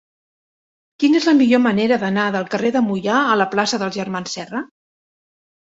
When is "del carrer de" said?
2.37-2.83